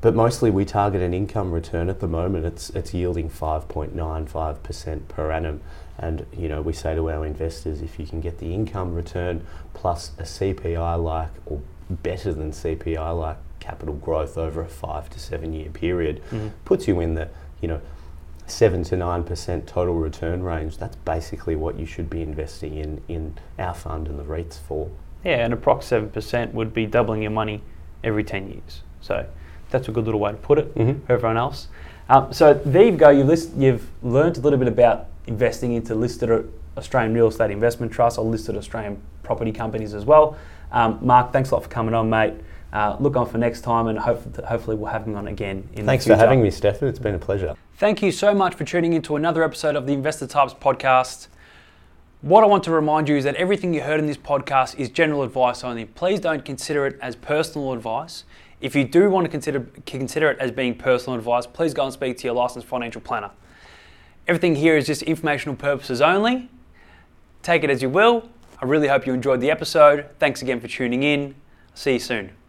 but 0.00 0.14
mostly 0.14 0.50
we 0.50 0.64
target 0.64 1.02
an 1.02 1.12
income 1.12 1.52
return 1.52 1.88
at 1.90 2.00
the 2.00 2.06
moment. 2.08 2.46
It's 2.46 2.70
it's 2.70 2.94
yielding 2.94 3.28
5.95% 3.28 5.08
per 5.08 5.30
annum. 5.30 5.60
And 5.98 6.24
you 6.34 6.48
know, 6.48 6.62
we 6.62 6.72
say 6.72 6.94
to 6.94 7.10
our 7.10 7.26
investors 7.26 7.82
if 7.82 7.98
you 7.98 8.06
can 8.06 8.20
get 8.22 8.38
the 8.38 8.54
income 8.54 8.94
return 8.94 9.46
plus 9.74 10.12
a 10.18 10.22
CPI 10.22 11.02
like 11.02 11.28
or 11.46 11.60
better 11.90 12.32
than 12.32 12.52
CPI 12.52 13.18
like 13.18 13.36
capital 13.58 13.94
growth 13.96 14.38
over 14.38 14.62
a 14.62 14.68
5 14.68 15.10
to 15.10 15.20
7 15.20 15.52
year 15.52 15.68
period 15.68 16.22
Mhm. 16.30 16.52
puts 16.64 16.88
you 16.88 16.98
in 17.00 17.14
the, 17.14 17.28
you 17.60 17.68
know, 17.68 17.80
7 18.50 18.84
to 18.84 18.96
9% 18.96 19.66
total 19.66 19.94
return 19.94 20.42
range. 20.42 20.78
That's 20.78 20.96
basically 20.96 21.56
what 21.56 21.78
you 21.78 21.86
should 21.86 22.10
be 22.10 22.22
investing 22.22 22.76
in 22.76 23.00
in 23.08 23.34
our 23.58 23.74
fund 23.74 24.08
and 24.08 24.18
the 24.18 24.24
REITs 24.24 24.58
for. 24.58 24.90
Yeah, 25.24 25.44
and 25.44 25.52
approx 25.54 25.84
seven 25.84 26.08
percent 26.10 26.54
would 26.54 26.72
be 26.72 26.86
doubling 26.86 27.22
your 27.22 27.30
money 27.30 27.62
every 28.02 28.24
ten 28.24 28.48
years. 28.48 28.82
So 29.00 29.26
that's 29.70 29.88
a 29.88 29.92
good 29.92 30.04
little 30.06 30.20
way 30.20 30.32
to 30.32 30.36
put 30.38 30.58
it 30.58 30.74
Mhm. 30.74 31.04
for 31.06 31.12
everyone 31.12 31.36
else. 31.36 31.68
Um, 32.08 32.32
so 32.32 32.54
there 32.54 32.84
you 32.84 32.92
go. 32.96 33.10
You've, 33.10 33.26
list, 33.28 33.54
you've 33.56 33.88
learned 34.02 34.38
a 34.38 34.40
little 34.40 34.58
bit 34.58 34.66
about 34.68 35.06
investing 35.26 35.72
into 35.74 35.94
listed 35.94 36.50
Australian 36.76 37.14
real 37.14 37.28
estate 37.28 37.50
investment 37.50 37.92
trusts 37.92 38.18
or 38.18 38.24
listed 38.24 38.56
Australian 38.56 39.00
property 39.22 39.52
companies 39.52 39.94
as 39.94 40.04
well. 40.04 40.36
Um, 40.72 40.98
Mark, 41.02 41.32
thanks 41.32 41.50
a 41.50 41.54
lot 41.54 41.62
for 41.62 41.68
coming 41.68 41.94
on, 41.94 42.08
mate. 42.10 42.34
Uh, 42.72 42.96
look 43.00 43.16
on 43.16 43.28
for 43.28 43.38
next 43.38 43.62
time, 43.62 43.88
and 43.88 43.98
hope, 43.98 44.36
hopefully 44.44 44.76
we'll 44.76 44.92
have 44.92 45.06
him 45.06 45.16
on 45.16 45.26
again. 45.26 45.68
In. 45.72 45.86
Thanks 45.86 46.06
for 46.06 46.14
having 46.14 46.40
me, 46.40 46.50
Stefan. 46.50 46.88
It's 46.88 46.98
been 46.98 47.14
a 47.14 47.18
pleasure. 47.18 47.56
Thank 47.76 48.02
you 48.02 48.12
so 48.12 48.34
much 48.34 48.54
for 48.54 48.64
tuning 48.64 48.92
into 48.92 49.16
another 49.16 49.42
episode 49.42 49.74
of 49.74 49.86
the 49.86 49.92
Investor 49.92 50.26
Types 50.26 50.54
podcast. 50.54 51.28
What 52.22 52.44
I 52.44 52.46
want 52.46 52.64
to 52.64 52.70
remind 52.70 53.08
you 53.08 53.16
is 53.16 53.24
that 53.24 53.34
everything 53.36 53.72
you 53.72 53.80
heard 53.80 53.98
in 53.98 54.06
this 54.06 54.18
podcast 54.18 54.78
is 54.78 54.90
general 54.90 55.22
advice 55.22 55.64
only. 55.64 55.86
Please 55.86 56.20
don't 56.20 56.44
consider 56.44 56.86
it 56.86 56.98
as 57.00 57.16
personal 57.16 57.72
advice. 57.72 58.24
If 58.60 58.76
you 58.76 58.84
do 58.84 59.08
want 59.08 59.24
to 59.24 59.30
consider 59.30 59.66
consider 59.86 60.30
it 60.30 60.38
as 60.38 60.50
being 60.50 60.74
personal 60.74 61.18
advice, 61.18 61.46
please 61.46 61.72
go 61.72 61.84
and 61.84 61.92
speak 61.92 62.18
to 62.18 62.24
your 62.24 62.34
licensed 62.34 62.68
financial 62.68 63.00
planner. 63.00 63.30
Everything 64.28 64.54
here 64.54 64.76
is 64.76 64.86
just 64.86 65.02
informational 65.02 65.56
purposes 65.56 66.02
only. 66.02 66.50
Take 67.42 67.64
it 67.64 67.70
as 67.70 67.80
you 67.80 67.88
will. 67.88 68.28
I 68.60 68.66
really 68.66 68.88
hope 68.88 69.06
you 69.06 69.14
enjoyed 69.14 69.40
the 69.40 69.50
episode. 69.50 70.06
Thanks 70.18 70.42
again 70.42 70.60
for 70.60 70.68
tuning 70.68 71.02
in. 71.02 71.34
See 71.74 71.94
you 71.94 71.98
soon. 71.98 72.39